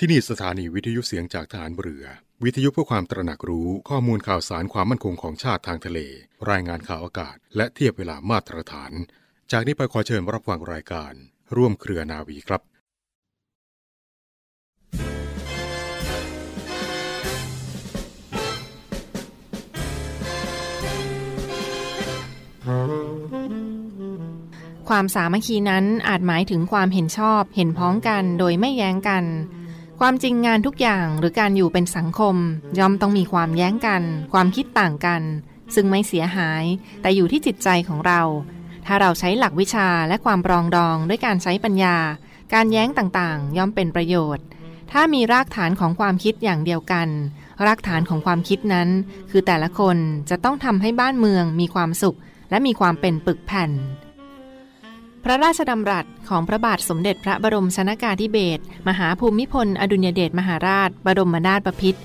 [0.00, 2.04] ที่นี่สถานีวิทยุเสียงจากฐานเรือ
[2.44, 5.98] วิทยุเพื่อความตระหนักรู้ข้อมูลข่าวสารความมั่นคงของชาติทางทะเล
[6.50, 8.92] รายงานข่าวอากาศ และเทียบเวลามาตรฐาน
[9.52, 11.12] จากนี้ไปขอเชิญรับฟังรายการ
[11.56, 12.62] ร่วมเครือนาวีครับ
[24.88, 29.24] ความสามัคคีนั้นอาจหมายถึงความเห็นชอบ เห็นพ้องกันโดยไม่แย้งกัน
[30.00, 32.36] ความจริงงานทุกอย่างหรือการอยู่เป็นสังคม
[32.78, 35.22] ย่อมต้องมีความแย้งกัน ความคิดต่างกัน
[35.74, 36.64] ซึ่งไม่เสียหาย
[37.02, 38.22] แต่อยู่ที่จิตใจของเรา
[38.86, 41.96] ถ้าเราใช้หลักวิชาและความปรองดองด้วยการใช้ปัญญา
[42.54, 44.44] การแย้งต่างๆ ย่อมเป็นประโยชน์
[44.92, 47.08] ถ้ามีรากฐานของความคิดอย่างเดียวกัน
[47.66, 48.88] รากฐานของความคิดนั้น
[49.30, 49.96] คือแต่ละคน
[50.30, 52.18] จะต้องทำให้บ้านเมืองมีความสุข
[52.50, 53.70] และมีความเป็นปึกแผ่น
[55.28, 62.00] พระราชดำรัสของพระบาทสมเด็จพระบรมชนากาธิเบศรมหาภูมิพล อดุญเดชมหาราช บรมนาถบพิตร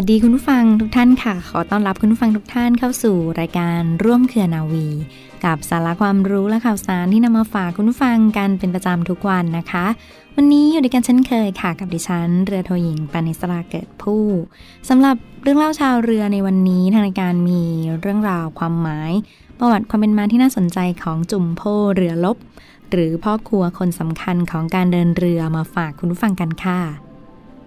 [0.00, 4.88] วัสดีคุณผู้ฟังทุกท่านค่ะ ขอต้อนรับคุณผู้ฟังทุกท่านเข้าสู่รายการร่วมเครือนาวี
[5.44, 9.86] กับสาระความรู้และข่าวสารที่นำมาฝากคุณผู้ฟังกันเป็นประจำทุกวันนะคะ
[10.36, 14.24] วันนี้อยู่ด้วยกันเช่นเคยค่ะ กับดิฉัน เรือโทหญิงปานิสราเกิดผู้
[14.88, 17.62] สำหรับเรื่องเล่าชาวเรือในวันนี้ทางรายการมี
[18.00, 19.12] เรื่องราวความหมาย
[19.58, 21.62] ประวัติความเป็นมาที่น่าสนใจของจุ่มโพ
[21.94, 22.36] เรือลบ
[22.90, 27.07] หรือพ่อครัวคนสำคัญของการเดินเรือมาฝากคุณผู้ฟังกันค่ะ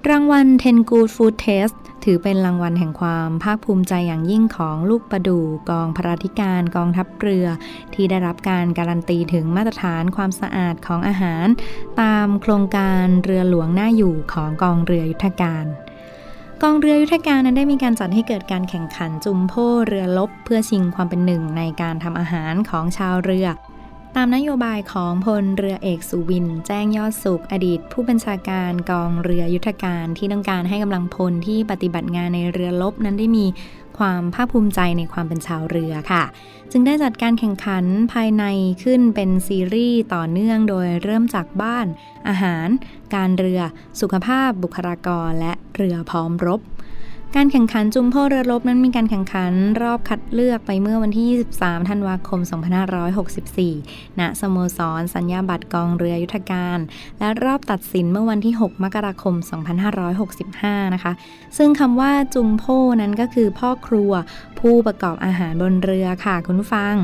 [0.09, 7.47] รางวัล Ten Good Food Test ถือเป็นรางวัลแห่งความภาคภูมิใจอย่างยิ่งของลูกประดูกองพระราธิการกองทัพเรือ
[7.93, 11.47] ที่ได้รับการการันตีถึงมาตรฐานความสะอาดของอาหาร
[12.01, 15.65] ตามโครงการเรือหลวงหน้าอยู่ของกองเรือยุทธการ
[16.61, 19.53] กองเรือยุทธการนั้นได้มีการจัดให้เกิดการแข่งขันจุมโพ
[19.87, 23.47] เรือลบ เพื่อชิงความเป็นหนึ่งในการทำอาหารของชาวเรือ
[24.15, 33.45] ตามนโยบายของพลเรือเอกสุวิน แจ้งยอดสุขอดีต ผู้บัญชาการกองเรือยุทธการที่ต้องการให้กำลังพลที่ปฏิบัติงานในเรือลบนั้นได้มี
[33.97, 36.23] ความภาคภูมิใจในความเป็นชาวเรือค่ะ
[36.71, 38.43] จึงได้จัดการแข่งขันภายใน
[38.83, 41.87] ขึ้นเป็นซีรีส์ต่อเนื่องโดยเริ่มจากบ้าน
[42.27, 42.67] อาหาร
[43.15, 43.61] การเรือ
[44.01, 46.61] สุขภาพบุคลากรและเรือพร้อมรบ
[47.37, 51.27] การแข่งขันจุมโพเรือรบนั้นมีการแข่งขันรอบคัดเลือกไปเมื่อวันที่
[51.57, 52.39] 23 ธันวาคม
[53.69, 56.79] 2564 ณ สโมสร สัญญาบัตรกองเรือยุทธการ
[57.19, 59.35] และรอบตัดสินเมื่อวันที่ 6 มกราคม
[60.15, 61.13] 2565 นะคะ
[61.57, 62.63] ซึ่งคำว่าจุมโพ
[63.01, 64.11] นั้นก็คือพ่อครัว
[64.59, 66.95] ผู้ประกอบอาหารบนเรือค่ะคุณฟัง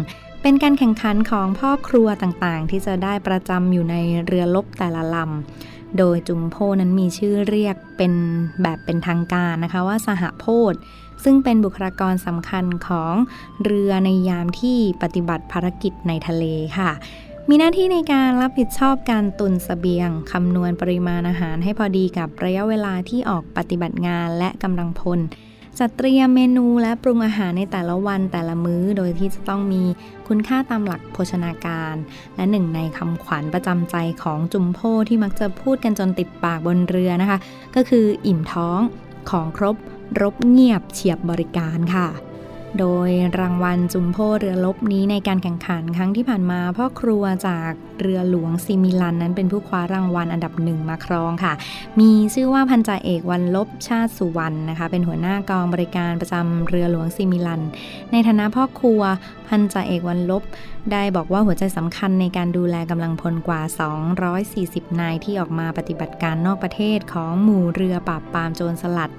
[0.41, 3.95] เป็นการแข่งขันของพ่อครัวต่างๆ ที่จะได้ประจำอยู่ใน
[4.25, 8.13] เรือลบแต่ละลำ โดยจุมโพนั้นมีชื่อเรียกเป็น
[8.61, 10.73] แบบเป็นทางการนะคะว่าสหโพธ
[11.23, 13.13] ซึ่งเป็นบุคลากรสำคัญของ
[13.63, 16.43] เรือในยามที่ปฏิบัติภารกิจในทะเล
[16.77, 16.91] ค่ะ
[17.49, 25.19] มีหน้าที่ในการรับผิดชอบการตุนสเสบียงคำนวณปริมาณอาหารให้พอดีกับระยะเวลาที่ออกปฏิบัติงานและกำลังพล
[25.81, 29.83] จัดเตรียมเมนูและปรุงอาหารในแต่ละวันแต่ละมื้อ โดยที่จะต้องมี
[30.27, 31.95] คุณค่าตามหลักโภชนาการ
[32.35, 34.79] และหนึ่งในคำขวัญประจำใจของจุมโพ
[35.09, 37.39] ที่มักจะพูดกันจนติดปากบนเรือนะคะ
[37.75, 38.79] ก็คืออิ่มท้อง
[39.31, 39.75] ของครบ
[40.21, 42.07] รบเงียบเฉียบบริการค่ะ
[42.79, 51.53] โดยรางวัลจุมโพเรือลบนี้ในการแข่งขันครั้งที่ผ่านมา พ่อครัวจากเรือหลวงซิมิลันนั้นเป็นผู้คว้ารางวัลอันดับหนึ่งมาครองค่ะ
[51.99, 57.61] มีชื่อว่าพันจ่าเอกวันลบชาติสุวรรณนะคะ เป็นหัวหน้ากองบริการประจำเรือหลวงซิมิลัน
[58.11, 59.01] ในฐานะพ่อครัว
[59.47, 60.43] พันจ่าเอกวันลบ
[60.91, 63.61] ได้บอกว่าหัวใจสำคัญในการดูแลกำลังพลกว่า
[64.29, 69.11] 240 นายที่ออกมาปฏิบัติการนอกประเทศของหมู่เรือปราบปรามโจรสลัด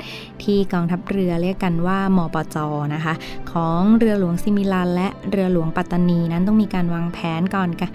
[0.42, 2.56] ที่กองทัพเรือเรียกกันว่ามปจ
[2.94, 3.14] นะคะ
[3.52, 7.90] ของเรือหลวงซิมิลันและเรือหลวงปัตตานีนั้นต้องมีการวางแผนก่อนค่ะ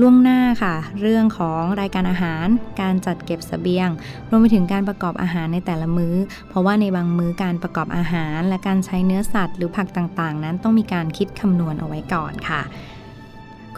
[0.00, 2.46] ล่วงหน้าค่ะ เรื่องของรายการอาหาร
[2.80, 3.88] การจัดเก็บสเสบียง
[4.30, 6.14] รวมไปถึงการประกอบอาหารในแต่ละมื้อ
[6.48, 12.62] เพราะว่าในบางมื้อการประกอบอาหาร และการใช้เนื้อสัตว์ หรือผักต่างๆ นั้นต้องมีการคิดคำนวณเอาไว้ก่อนค่ะ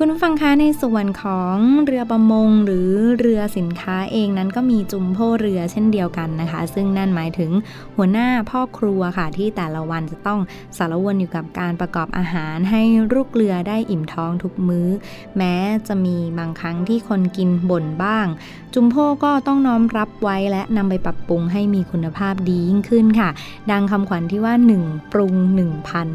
[0.01, 1.57] คุณผู้ฟังคะในส่วนของ
[1.87, 2.91] เรือประมงหรือ
[3.21, 7.51] เรือสินค้าเองนั้นก็มีจุมโพเรือเช่นเดียวกันนะคะ ซึ่งนั่นหมายถึง
[7.97, 10.41] หัวหน้าพ่อครัวค่ะที่แต่ละวันจะต้อง
[10.77, 12.83] สารวนอยู่กับการประกอบอาหารให้
[13.13, 14.89] ลูกเรือได้อิ่มท้องทุกมื้อ
[15.37, 15.55] แม้
[15.89, 18.27] จะมีบางครั้งที่คนกินบ่นบ้าง
[18.75, 23.31] จุมโพก็ต้องน้อมรับไว้และนำไปปรับปรุงให้มีคุณภาพดียิ่งขึ้นค่ะ
[23.71, 24.55] ดังคำขวัญที่ว่า
[24.85, 26.09] 1 ปรุง1พัน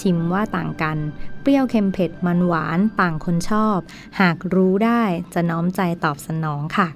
[0.00, 0.98] ชิมว่าต่างกัน
[1.46, 3.78] เปรี้ยวเค็มเผ็ดมันหวานต่างคนชอบ
[4.20, 5.02] หากรู้ได้
[5.34, 6.88] จะน้อมใจตอบสนองค่ะ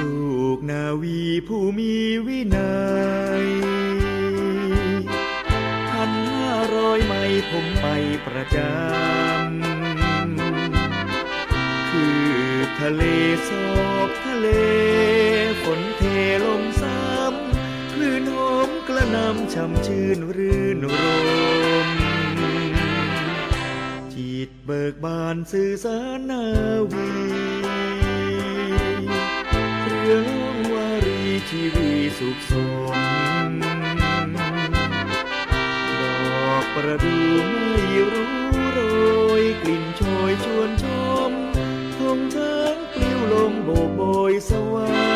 [0.00, 1.94] ลูกนาวีผู้มี
[2.26, 2.72] วินั
[3.42, 3.44] ย
[5.90, 7.86] พันห้าร้อยไม้ผมไป
[8.26, 9.49] ประจำ
[12.80, 13.04] ทะเล
[13.48, 14.48] สอกทะเล
[15.62, 16.02] ฝนเท
[16.44, 20.94] ลงซ้ำคลื่นหอมกระนำช่ำชื่นรื่นร
[21.86, 21.88] ม
[24.14, 26.44] จิตเบิกบานสื่อสารนา
[26.92, 27.10] วี
[29.84, 30.26] เรื่อง
[30.72, 32.52] วารีชีวีสุขส
[33.50, 33.50] ม
[36.00, 36.02] ด
[36.48, 38.34] อกประดู่ไม่รู้
[38.72, 38.80] โร
[39.42, 40.70] ยกลิ่นโชยชวน
[43.96, 44.00] โบ
[44.30, 45.09] ยสวา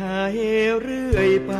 [0.00, 0.38] หาเห
[0.72, 1.52] วเรื่อยไป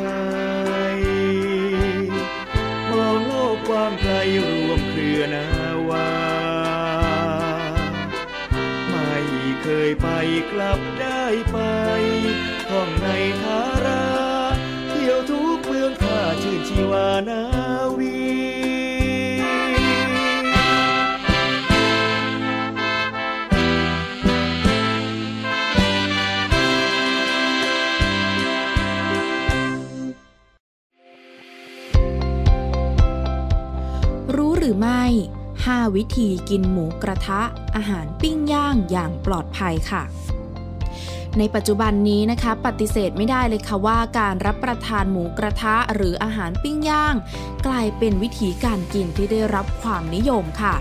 [2.91, 4.15] มองโลกกว้างไกล
[4.47, 5.47] รวมเครือนา
[5.89, 6.11] วา
[8.91, 9.15] ไม่
[9.63, 10.09] เคยไป
[10.53, 11.59] กลับได้ไป
[12.71, 13.09] ท่องใน
[13.43, 14.05] ทารา
[14.89, 17.43] เที่ยวทุกเมืองข้าชื่นชีวานา
[34.83, 37.41] วีรู้หรือไม่5วิธีกินหมูกระทะ
[37.77, 40.03] อาหารปิ้งย่างอย่างปลอดภัยค่ะ
[41.39, 47.15] ในปัจจุบันนี้นะคะ ปฏิเสธไม่ได้เลยค่ะว่าการรับประทานหมูกระทะหรืออาหารปิ้งย่าง
[47.67, 50.75] กลายเป็นวิธีการกินที่ได้รับความนิยมค่ะ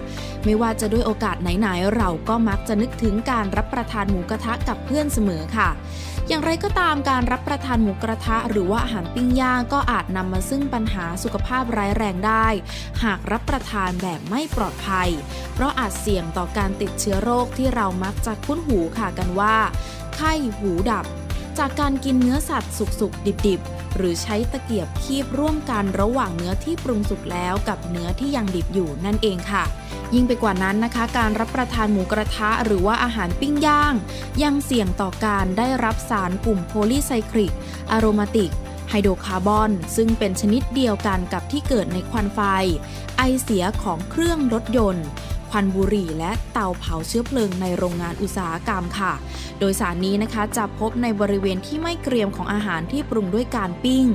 [0.45, 5.69] ไม่ว่าจะด้วยโอกาสไหนๆ เราก็มักจะนึกถึงการรับประทานหมูกระทะกับเพื่อนเสมอค่ะ
[6.31, 12.47] อย่างไรก็ตามการรับประทานหมูกระทะหรือว่าอาหารปิ้งย่างก็อาจนำมาซึ่งปัญหาสุขภาพร้ายแรงได้
[13.03, 15.09] หากรับประทานแบบไม่ปลอดภัย
[15.53, 19.55] เพราะอาจเสี่ยงต่อการติดเชื้อโรคที่เรามักจะคุ้นหูค่ะกันว่า
[20.15, 21.05] ไข้หูดับ
[21.59, 29.63] จากการกินเนื้อสัตว์สุกๆ ดิบๆ หรือใช้ตะเกียบคีบร่วมกันระหว่างเนื้อที่ปรุงสุกแล้วกับเนื้อที่ยังดิบอยู่นั่นเองค่ะ
[30.13, 33.93] ยิ่งไปกว่านั้นนะคะ การรับประทานหมูกระทะหรือว่าอาหารปิ้งย่าง
[34.43, 37.53] ยังเสี่ยงต่อการได้รับสารกลุ่มโพลีไซคลิก
[37.91, 38.51] อะโรมาติก
[38.89, 42.39] ไฮโดรคาร์บอน ซึ่งเป็นชนิดเดียวกันกับที่เกิดในควันไฟ
[43.17, 45.05] ไอเสียของเครื่องรถยนต์
[45.51, 49.13] ควันบุหรี่ และเตาเผาเชื้อเพลิงในโรงงานอุตสาหกรรมค่ะ
[49.59, 54.05] โดยสารนี้นะคะจะพบในบริเวณที่ไม่เกรียมของอาหารที่ปรุงด้วยการปิ้ง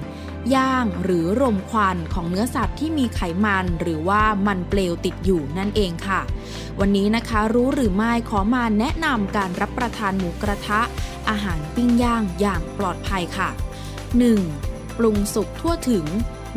[0.54, 6.20] ย่างหรือรมควันของเนื้อสัตว์ที่มีไขมัน หรือว่ามันเปลวติดอยู่นั่นเองค่ะ
[6.80, 10.80] วันนี้นะคะรู้หรือไม่ขอมาแนะนำการรับประทานหมูกระทะ
[11.28, 13.48] อาหารปิ้งย่างอย่างปลอดภัยค่ะ
[14.24, 14.98] 1.
[14.98, 16.06] ปรุงสุกทั่วถึง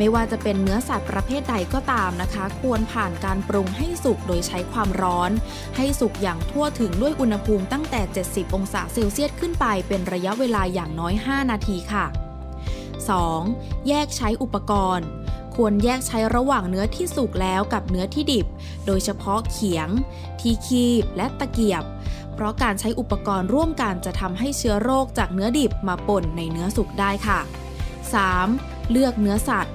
[0.01, 5.31] ไม่ว่าจะเป็นเนื้อสัตว์ประเภทใดก็ตามนะคะ ควรผ่านการปรุงให้สุกโดยใช้ความร้อน
[5.77, 12.05] ให้สุกอย่างทั่วถึงด้วยอุณหภูมิตั้งแต่ 70 องศาเซลเซียสขึ้นไปเป็นระยะเวลาอย่างน้อย 5 นาทีค่ะ
[13.17, 13.87] 2.
[13.87, 15.07] แยกใช้อุปกรณ์
[15.55, 18.45] ควรแยกใช้ระหว่างเนื้อที่สุกแล้วกับเนื้อที่ดิบ
[18.85, 19.89] โดยเฉพาะเขียง
[20.39, 21.83] ที่คีบ และตะเกียบ
[22.33, 27.39] เพราะการใช้อุปกรณ์ร่วมกันจะทำให้เชื้อโรคจากเนื้อดิบมาปนในเนื้อสุกได้ค่ะ
[28.15, 28.91] 3.
[28.91, 29.73] เลือกเนื้อสัตว์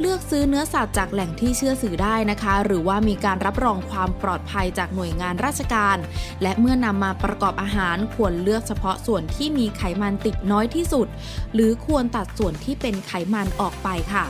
[0.00, 5.96] เลือกซื้อเนื้อสัตว์จากแหล่งที่เชื่อถือได้นะคะ หรือว่ามีการรับรองความปลอดภัยจากหน่วยงานราชการ
[6.42, 11.08] และเมื่อนำมาประกอบอาหารควรเลือกเฉพาะส่วนที่มีไขมันติดน้อยที่สุด
[11.54, 14.24] หรือควรตัดส่วนที่เป็นไขมันออกไปค่ะ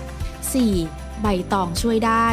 [0.58, 1.22] 4.
[1.22, 2.28] ใบตองช่วยได้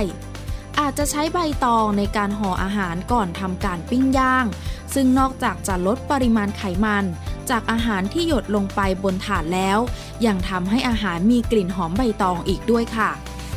[0.80, 4.46] อาจจะใช้ใบตองในการห่ออาหารก่อนทำการปิ้งย่าง
[4.94, 7.06] ซึ่งนอกจากจะลดปริมาณไขมัน
[7.50, 9.80] จากอาหารที่หยดลงไปบนถาดแล้ว
[10.26, 13.12] ยังทำให้อาหารมีกลิ่นหอมใบตองอีกด้วยค่ะ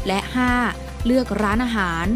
[0.06, 0.18] และ
[0.62, 1.06] 5.
[1.06, 2.06] เลือกร้านอาหาร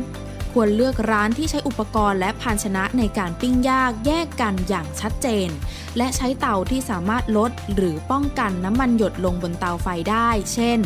[0.52, 5.48] ควรเลือกร้านที่ใช้อุปกรณ์และภาชนะในการปิ้งย่างแยกกันอย่างชัดเจน
[5.96, 10.78] และใช้เตาที่สามารถลดหรือป้องกันน้ำมันหยดลงบนเตาไฟได้ เช่น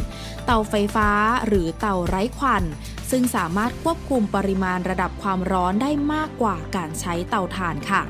[0.45, 1.11] เตาไฟฟ้า
[1.47, 2.64] หรือเตาไร้ควัน
[3.11, 8.02] ซึ่งสามารถควบคุมปริมาณระดับความร้อนได้มากกว่าการใช้เตาถ่านค่ะ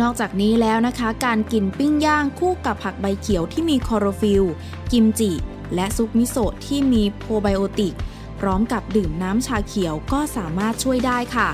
[0.00, 4.44] นอกจากนี้แล้วนะคะ การกินปิ้งย่างคู่กับผักใบเขียวที่มีคลอโรฟิลล์
[4.92, 5.32] กิมจิ
[5.74, 7.94] และซุปมิโซะที่มีโปรไบโอติก
[8.40, 11.48] พร้อมกับดื่มน้ำชาเขียวก็สามารถช่วยได้ค่ะ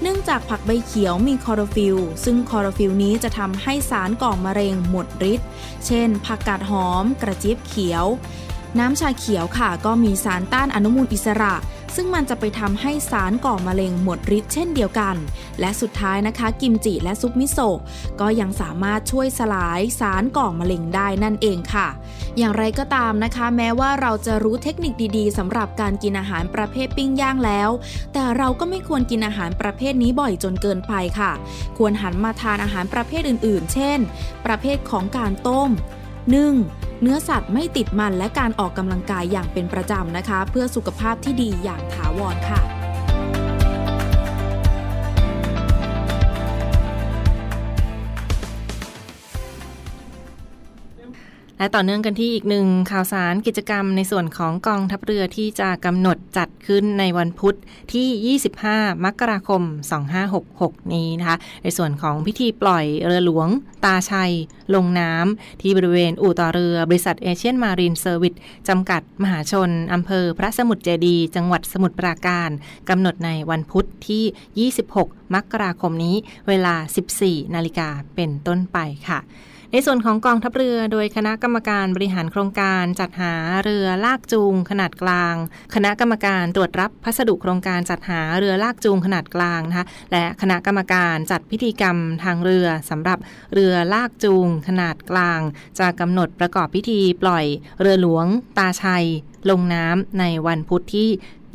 [0.00, 5.48] เนื่องจากผักใบเขียวมีคลอโรฟิลล์ซึ่งคลอโรฟิลล์นี้จะทำให้สารก่อมะเร็งหมดฤทธิ์
[5.86, 8.06] เช่น ผักกาดหอม กระเจี๊ยบเขียว
[8.78, 11.54] น้ำชาเขียวค่ะ ก็มีสารต้านอนุมูลอิสระ
[11.96, 15.16] ซึ่งมันจะไปทำให้สารก่อมะเร็งหมดฤทธิ์เช่นเดียวกัน
[15.60, 17.78] และสุดท้ายนะคะกิมจิและซุปมิโซะ
[18.20, 21.88] ก็ยังสามารถช่วยสลายสารก่อมะเร็งได้นั่นเองค่ะ
[22.38, 27.70] อย่างไรก็ตามนะคะ แม้ว่าเราจะรู้เทคนิคดีๆสำหรับการกินอาหารประเภทปิ้งย่างแล้ว
[28.12, 31.32] แต่เราก็ไม่ควรกินอาหารประเภทนี้บ่อยจนเกินไปค่ะ
[31.78, 33.98] ควรหันมาทานอาหารประเภทอื่น ๆ เช่น
[34.46, 35.70] ประเภทของการต้ม
[36.34, 36.54] นึ่ง
[37.02, 42.85] เนื้อสัตว์ไม่ติดมันและการออกกำลังกายอย่างเป็นประจำนะคะ เพื่อสุขภาพที่ดีอย่างถาวรค่ะ
[51.58, 57.56] และต่อเนื่องกันที่อีกหนึ่งข่าวสารกิจกรรมในส่วนของกองทัพเรือที่จะกำหนดจัดขึ้นในวันพุธ
[57.92, 59.62] ที่ 25 มกราคม
[60.28, 63.48] 2566 นี้นะคะ ในส่วนของพิธีปล่อยเรือหลวง
[63.84, 64.32] ตาชัย
[64.74, 68.34] ลงน้ำที่บริเวณอู่ต่อเรือบริษัทเอเชียนมารีนเซอร์วิส
[68.68, 72.50] จำกัดมหาชนอำเภอพระสมุทรเจดีย์ จังหวัดสมุทรปราการ
[72.88, 76.16] กำหนดในวันพุธที่ 26 มกราคมนี้
[76.48, 76.74] เวลา
[77.18, 78.78] 14 นาฬิกาเป็นต้นไป
[79.10, 79.20] ค่ะ
[79.72, 85.34] ในส่วนของกองทัพเรือโดยคณะกรรมการบริหารโครงการจัดหาเรือลากจูงขนาดกลาง
[85.74, 93.18] คณะกรรมการตรวจรับพัสดุโครงการจัดหาเรือลากจูงขนาดกลางนะคะและคณะกรรมการจัดพิธีกรรมทางเรือสำหรับ
[93.52, 95.40] เรือลากจูงขนาดกลาง
[95.78, 97.44] จะกำหนดประกอบพิธีปล่อย
[97.80, 98.26] เรือหลวง
[98.58, 99.06] ตาชัย
[99.50, 101.08] ลงน้ำในวันพุธที่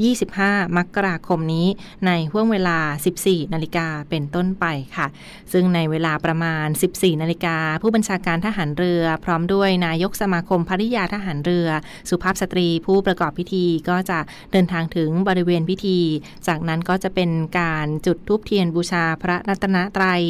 [0.10, 1.68] 25 มกราคมนี้
[2.06, 2.80] ในห่วงเวลา
[3.18, 4.66] 14 นาฬิกาเป็นต้นไป
[4.96, 5.08] ค่ะ
[5.54, 11.68] ซึ่งในเวลาประมาณ 14 นาฬิกาผู้บัญชาการทหารเรือ พร้อมด้วยนายกสมาคมภริยาทหารเรือ
[12.10, 14.20] สุภาพสตรีผู้ประกอบพิธีก็จะ
[14.52, 16.00] เดินทางถึงบริเวณพิธี
[16.48, 17.30] จากนั้นก็จะเป็น
[17.60, 20.22] การจุดธูปเทียนบูชาพระรัตนตรัย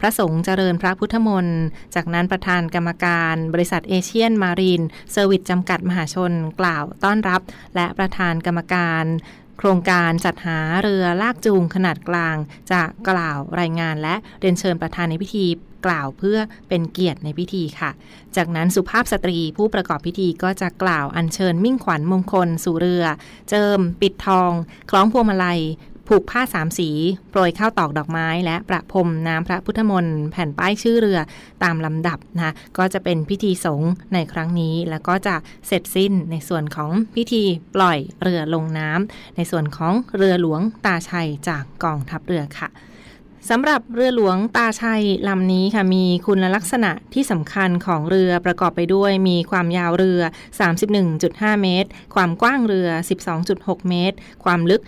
[0.00, 1.60] พระสงฆ์เจริญพระพุทธมนต์
[1.94, 4.82] จากนั้นประธานกรรมการบริษัทเอเชียนมารีน
[5.12, 7.40] เซอร์วิสจำกัดมหาชนกล่าวต้อนรับ
[7.76, 9.04] และประธานกรรมการ
[9.58, 12.36] โครงการจัดหาเรือลากจูงขนาดกลาง
[12.72, 15.46] จะกล่าวรายงานและเรียนเชิญประธานในพิธี
[15.86, 17.90] กล่าวเพื่อเป็นเกียรติในพิธีค่ะ
[18.36, 23.04] จากนั้นสุภาพสตรีผู้ประกอบพิธีก็จะกล่าวอัญเชิญมิ่งขวัญมงคลสู่เรือ
[23.50, 24.52] เจิม ปิดทอง
[24.90, 25.60] คล้องพวงมาลัย
[26.08, 26.90] ผูกผ้าสามสี
[27.30, 31.18] โปรยข้าวตอกดอกไม้ และประพรมน้ำพระพุทธมนต์แผ่นป้ายชื่อเรือ
[31.62, 35.36] ตามลำดับนะก็จะเป็นพิธีสงฆ์ในครั้งนี้ แล้วก็จะ
[35.66, 42.68] เสร็จสิ้นในส่วนของพิธีปล่อยเรือลงน้ำในส่วนของเรือหลวงตาชัยจากกองทัพเรือค่ะ
[43.50, 50.20] สำหรับเรือหลวงตาชัยลำนี้ค่ะมีคุณลักษณะที่สำคัญของเรือประกอบไปด้วยมีความยาวเรือ
[50.92, 52.88] 31.5 เมตร ความกว้างเรือ
[53.38, 54.82] 12.6 เมตร ความลึก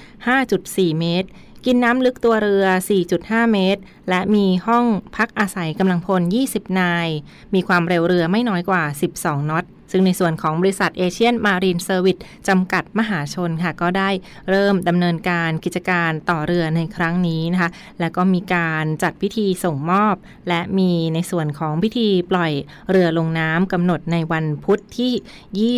[0.46, 1.28] 5.4 เมตร
[1.66, 2.66] กินน้ำลึกตัวเรือ
[3.08, 7.08] 4.5 เมตร และมีห้องพักอาศัยกำลังพล 20 นาย
[7.54, 8.82] มีความเร็วเรือไม่น้อยกว่า
[9.16, 12.16] 12 นอต ซึ่งในส่วนของบริษัทเอเชียนมารีนเซอร์วิส
[12.48, 14.10] จำกัดมหาชนค่ะ ก็ได้
[14.50, 17.70] เริ่มดำเนินการกิจการต่อเรือในครั้งนี้นะคะ
[18.00, 20.14] แล้วก็มีการจัดพิธีส่งมอบ
[20.48, 22.52] และมีในส่วนของพิธีปล่อย
[22.90, 25.72] เรือลงน้ำกำหนดในวันพุธที่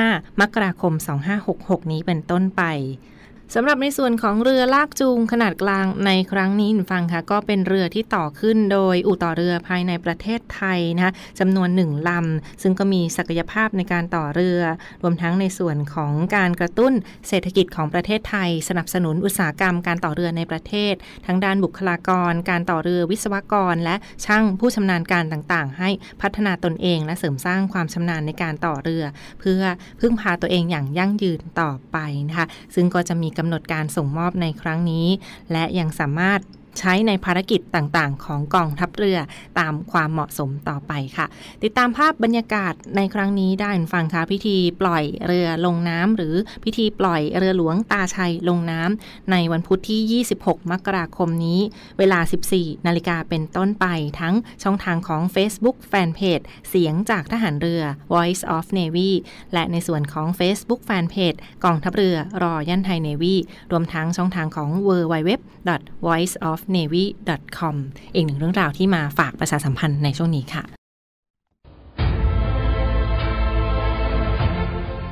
[0.00, 0.92] 25 มกราคม
[1.42, 2.62] 2566 นี้เป็นต้นไป
[3.54, 14.60] สำหรับในส่วนของเรือลากจูงขนาดกลางในครั้งนี้ฟังค่ะ ก็เป็นเรือที่ต่อขึ้นโดยอู่ต่อเรือภายในประเทศไทยนะคะจำนวนหนึ่งลำ ซึ่งก็มีศักยภาพในการต่อเรือ
[15.02, 16.92] รวมทั้งในส่วนของการกระตุ้น
[17.28, 20.94] เศรษฐกิจของประเทศไทย สนับสนุนอุตสาหกรรมการต่อเรือในประเทศ
[21.26, 25.90] ทั้งด้านบุคลากร การต่อเรือวิศวกร และช่างผู้ชำนาญการต่างๆ ให้
[26.22, 29.04] พัฒนาตนเอง และเสริมสร้างความชำนาญในการต่อเรือ
[29.40, 29.62] เพื่อ
[30.00, 31.96] พึ่งพาตัวเองอย่างยั่งยืนต่อไป
[32.28, 35.06] นะคะซึ่งก็จะมีกำหนดการส่งมอบในครั้งนี้
[35.52, 36.40] และยังสามารถ
[36.78, 39.18] ใช้ในภารกิจต่างๆ ของกองทัพเรือ
[39.58, 41.26] ตามความเหมาะสมต่อไปค่ะ
[41.62, 51.60] ติดตามภาพบรรยากาศในครั้งนี้ได้ฟังค่ะพิธีปล่อยเรือลงน้ำหรือพิธีปล่อยเรือหลวงตาชัยลงน้ำในวันพุธที่ 26 มกราคมนี้
[51.98, 52.20] เวลา
[52.52, 53.86] 14 นาฬิกาเป็นต้นไป
[54.20, 57.82] ทั้งช่องทางของ Facebook Fanpage เสียงจากทหารเรือ
[58.14, 59.10] Voice of Navy
[59.52, 63.34] และในส่วนของ Facebook Fanpage กองทัพเรือรอยันไทย Navy
[63.70, 65.30] รวมทั้งช่องทางของ w w w
[66.06, 67.04] voice of navy
[67.58, 67.76] com
[68.14, 70.64] อีกหนึ่งเรื่องราวที่มาฝากประชาสัมพันธ์ในช่วงนี้ค่ะ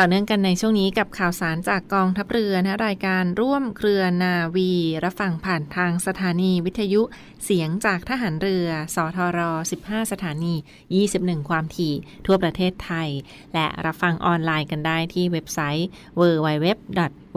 [0.02, 4.72] ต่อเนื่องกันในช่วงนี้กับข่าวสารจากกองทัพเรือนะรายการร่วมเครือนาวี
[5.04, 7.02] รับฟังผ่านทางสถานีวิทยุ
[7.44, 9.40] เสียงจากทหารเรือ สทร
[9.80, 10.54] 15 สถานี
[11.02, 11.94] 21 ความถี่
[12.26, 13.08] ทั่วประเทศไทย
[13.54, 15.88] และรับฟังออนไลน์กันได้ที่เว็บไซต์
[16.20, 16.66] www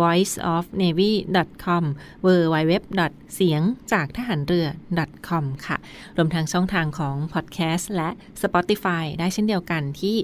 [0.02, 1.84] voiceofnavy.com
[2.26, 2.74] www
[3.36, 3.62] เสียง
[3.94, 4.68] จากทหารเรือ
[5.28, 5.78] .com ค่ะ
[6.18, 8.10] รวมทั้งช่องทางของพอดแคสต์และ
[8.42, 10.18] Spotify ได้เช่นเดียวกันที่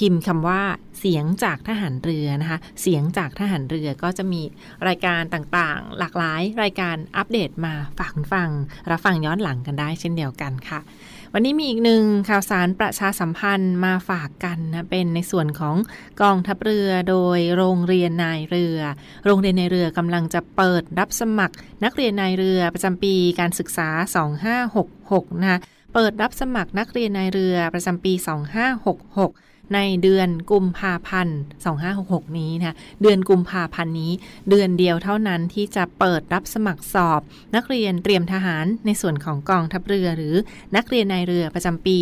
[0.00, 0.62] พิมพ์คำว่า
[1.00, 4.42] เสียงจากทหารเรือนะคะ เสียงจากทหารเรือก็จะมี
[4.88, 8.48] รายการต่างๆ หลากหลายรายการอัปเดตมาฝากคุณฟัง
[8.90, 10.80] รับฟังย้อนหลังกันได้เช่นเดียวกันค่ะ
[11.34, 15.76] วันนี้มีอีกหนึ่งข่าวสารประชาสัมพันธ์มาฝากกันนะเป็นในส่วนของ
[16.22, 18.80] กองทัพเรือโดยโรงเรียนนายเรือ
[19.26, 23.88] โรงเรียนนายเรือกำลังจะเปิดรับสมัคร นักเรียนนายเรือประจำปีการศึกษา
[24.64, 25.58] 2566นะคะ
[25.94, 31.38] เปิดรับสมัครนักเรียนนายเรือประจำปี 2566 ในเดือนกุมภาพันธ์
[31.88, 34.12] 2566 นี้นะเดือนกุมภาพันธ์นี้
[34.50, 37.20] เดือนเดียวเท่านั้นที่จะเปิดรับสมัครสอบ
[37.56, 40.34] นักเรียนเตรียมทหารในส่วนของกองทัพเรือ หรือ
[40.76, 41.98] นักเรียนนายเรือประจำปี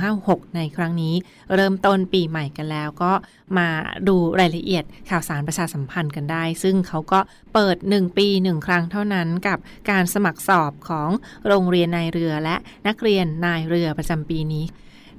[0.00, 1.14] 2566 ในครั้งนี้
[1.54, 3.12] เริ่มต้นปีใหม่กันแล้วก็
[3.58, 3.68] มา
[4.08, 7.20] ดูรายละเอียดข่าวสารประชาสัมพันธ์กันได้ ซึ่งเขาก็
[7.54, 9.58] เปิด 1 ปี 1 ครั้งเท่านั้นกับ
[9.90, 11.10] การสมัครสอบของ
[11.48, 14.64] โรงเรียนนายเรือและนักเรียนนายเรือประจำปีนี้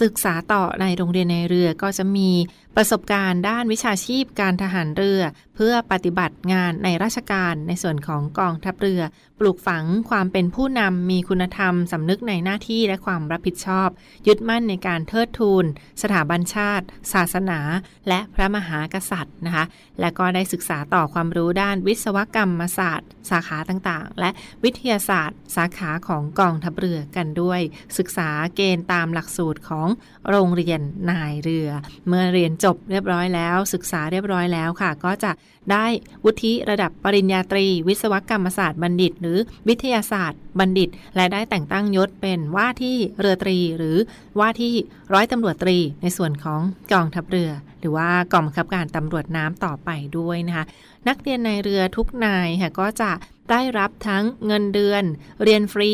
[0.00, 2.30] ศึกษาต่อในโรงเรียนในเรือก็จะมี
[2.76, 5.20] ประสบการณ์ด้านวิชาชีพการทหารเรือ
[5.56, 9.02] เพื่อปฏิบัติงานในราชการในส่วนของกองทัพเรือ
[9.38, 13.88] ปลูกฝังความเป็นผู้นำมีคุณธรรมสำนึกในหน้าที่และความรับผิดชอบ
[14.26, 15.64] ยึดมั่นในการเทิดทูน
[16.02, 17.60] สถาบันชาติ ศาสนา
[18.08, 19.64] และพระมหากษัตริย์นะคะ
[20.00, 24.30] และก็ได้ศึกษาต่อความรู้ด้านวิศวกรรมศาสตร์ สาขาต่างๆ และ
[24.64, 27.60] วิทยาศาสตร์ สาขาของกองทัพเรือกันด้วย
[27.98, 29.85] ศึกษาเกณฑ์ตามหลักสูตรของ
[30.30, 31.68] โรงเรียนนายเรือ
[32.08, 35.32] เมื่อเรียนจบเรียบร้อยแล้ว ศึกษาเรียบร้อยแล้วค่ะ ก็จะ
[35.72, 35.86] ได้
[36.24, 43.96] วุฒิระดับปริญญาตรี วิศวกรรมศาสตร์บัณฑิต หรือวิทยาศาสตร์บัณฑิต และได้แต่งตั้งยศเป็นว่าที่เรือตรี หรือ
[44.40, 44.74] ว่าที่
[45.12, 46.60] ร้อยตำรวจตรี ในส่วนของ
[46.92, 50.64] กองทัพเรือ หรือว่ากองบังคับการตำรวจน้ำต่อไปด้วยนะคะ
[51.08, 53.10] นักเรียนในเรือทุกนายค่ะก็จะ
[53.50, 55.04] ได้รับทั้งเงินเดือน
[55.42, 55.92] เรียนฟรี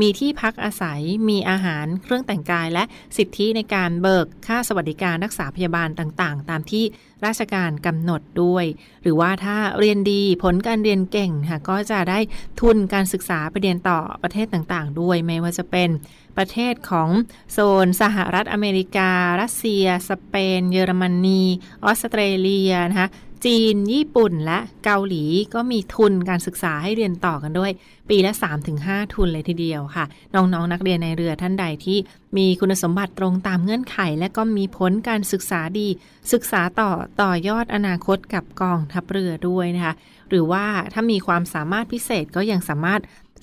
[0.00, 2.84] มีที่พักอาศัย มีอาหาร เครื่องแต่งกาย และ
[3.16, 6.84] สิทธิในการเบิกค่าสวัสดิการรักษาพยาบาลต่างๆ ตามที่
[7.26, 8.64] ราชการกำหนดด้วย
[9.02, 12.18] หรือว่าถ้าเรียนดีผลการเรียนเก่งค่ะก็จะได้
[12.60, 15.90] ทุนการศึกษาไปเรียนต่อประเทศต่างๆ ด้วย ไม่ว่าจะเป็น
[16.36, 17.08] ประเทศของ
[17.52, 19.10] โซนสหรัฐอเมริกา
[19.40, 21.42] รัสเซีย สเปน เยอรมนี
[21.84, 23.08] ออสเตรเลียนะคะ
[23.48, 25.24] จีน ญี่ปุ่นและเกาหลี
[25.54, 27.72] ก็มีทุนการศึกษาให้เรียนต่อกันด้วย
[28.10, 28.32] ปีละ
[28.72, 31.98] 3-5 ทุนเลยทีเดียวค่ะ น้องๆนนักเรียนในเรือท่านใดที่
[32.36, 35.88] มีคุณสมบัติตรงตามเงื่อนไข และก็มีผลการศึกษาดี
[36.32, 36.90] ศึกษาต่อ
[37.22, 39.94] ต่อยอดอนาคตกับกองทัพเรือด้วยนะคะ
[40.28, 43.00] หรือว่าถ้ามีความสามารถพิเศษก็ยังสามารถ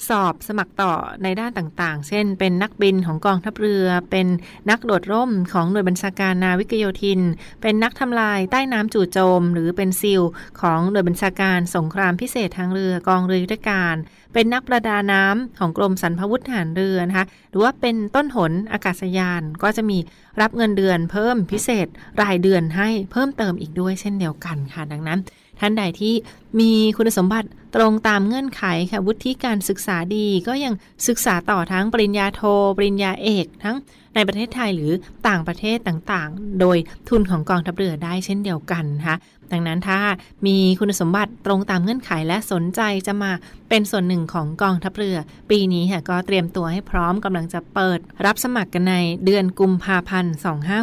[0.07, 4.27] สอบสมัครต่อในด้านต่างๆ เช่น เป็นนักบินของกองทัพเรือ เป็น
[4.69, 7.21] นักโดดร่มของหน่วยบัญชาการนาวิกโยธิน
[7.61, 10.21] เป็นนักทำลายใต้น้ำจู่โจม หรือเป็นซิล
[10.61, 13.95] ของหน่วยบัญชาการสงครามพิเศษทางเรือกองเรือยุทธการ
[14.33, 19.97] เป็นนักประดาน้ำของกรมสรรพาวุธทหารเรือนะคะ หรือว่าเป็นต้นหนอากาศยานก็จะมี
[20.41, 21.87] รับเงินเดือนเพิ่มพิเศษ
[22.21, 25.19] รายเดือนให้เพิ่มเติมอีกด้วยเช่นเดียวกันค่ะ ดังนั้น
[25.59, 26.13] ท่านใดที่
[26.59, 30.73] มีคุณสมบัติตรงตามเงื่อนไขค่ะวุฒิการศึกษาดีก็ยัง
[31.07, 32.41] ศึกษาต่อทั้งปริญญาโท
[32.77, 33.75] ปริญญาเอก ทั้ง
[34.15, 34.91] ในประเทศไทยหรือ
[35.27, 36.77] ต่างประเทศต่างๆ โดย
[37.09, 39.17] ทุนของกองทัพเรือได้เช่นเดียวกันนะคะ
[39.51, 39.99] ดังนั้นถ้า
[40.47, 43.31] มีคุณสมบัติตรงตามเงื่อนไขและสนใจจะมา
[43.69, 45.17] เป็นส่วนหนึ่งของกองทัพเรือ
[45.49, 50.33] ปีนี้ค่ะก็เตรียมตัวให้พร้อมกำลังจะเปิด รับสมัครกันในเดือนกุมภาพันธ์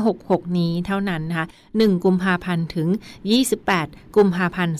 [0.04, 2.88] 2566 นี้เท่านั้นนะคะ1กุมภาพันธ์ถึง
[3.52, 4.76] 28 กุมภาพันธ์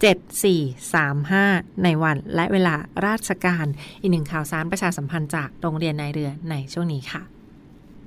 [0.00, 2.74] 7435 ในวันและเวลา
[3.06, 3.66] ราชการ
[4.00, 7.22] อีกหนึ่งข่าวสารประชาสัมพันธ์จากโรงเรียนนายเรือในช่วงนี้ค่ะ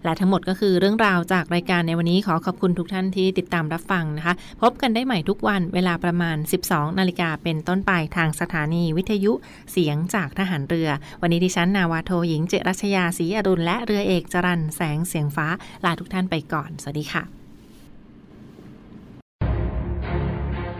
[0.03, 9.33] และทั้งหมดก็คือเรื่องราวจากรายการในวันนี้ขอขอบคุณทุกท่านที่ติดตามรับฟังนะคะ พบกันได้ใหม่ทุกวันเวลาประมาณ 12 นาฬิกาเป็นต้นไปทางสถานีวิทยุ
[9.71, 10.89] เสียงจากทหารเรือ
[11.21, 15.47] วันนี้ดิฉันนาวาโทหญิงเจรัชยาศรีอรุณและเรือเอกจรันแสงเสียงฟ้า
[15.85, 17.42] ลาทุกท่านไปก่อน สวัสดีค่ะ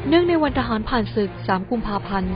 [0.09, 2.33] เนื่องในวันทหารผ่านศึก 3 กุมภาพันธ์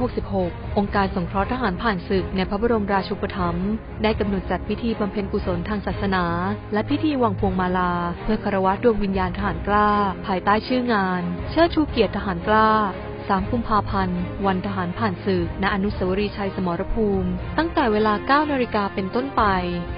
[0.00, 3.68] 2566 องค์การสงเคราะห์ทหารผ่านศึกในพระบรมราชูปถัมภ์
[4.02, 6.24] ได้กำหนดจัดพิธีบำเพ็ญกุศลทางศาสนา
[6.72, 9.90] และพิธีวางพวงมาลา เพื่อคารวะดวงวิญญาณทหารกล้า
[10.26, 12.68] ภายใต้ชื่องาน เชิดชูเกียรติทหารกล้า
[13.14, 19.42] 3 กุมภาพันธ์ วันทหารผ่านศึก ณ อนุสาวรีย์ชัยสมรภูมิ ตั้งแต่เวลา 9 นาฬิกาเป็นต้นไป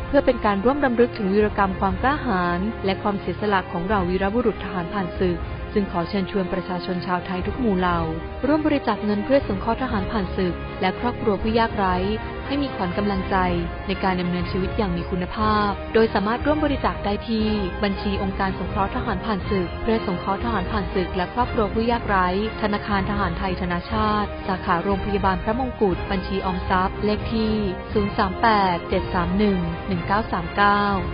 [0.08, 5.38] เพื่อเป็นการร่วมรำลึกถึงวีรกรรมความกล้าหาญและความเสียสละของเหล่าวีรบุรุษทหารผ่านศึก
[5.78, 7.98] จึงขอเชิญชวนประชาชนชาวไทยทุกหมู่เหล่า
[8.46, 11.96] ร่วมบริจาคเงินเพื่อสงเคราะห์ทหารผ่านศึก และครอบครัวผู้ยากไร้
[12.46, 13.36] ให้มีขวัญกำลังใจ
[13.86, 17.48] ในการดำเนินชีวิตอย่างมีคุณภาพ โดยสามารถร่วมบริจาคได้ที่
[17.84, 22.26] บัญชีองค์การสงเคราะห์ทหารผ่านศึก เพื่อสงเคราะห์ทหารผ่านศึก และครอบครัวผู้ยากไร้
[22.62, 27.52] ธนาคารทหารไทยธนาชาติ สาขาโรงพยาบาลพระมงกุฎ บัญชีออมทรัพย์ เลขที่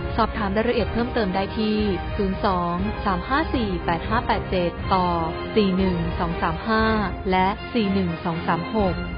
[0.09, 1.77] 038-731-1939 สอบถามรายละเอียดเพิ่มเติมได้ที่
[3.83, 5.07] 02-354-8587 ต่อ
[6.53, 7.47] 41235 และ
[9.07, 9.12] 41236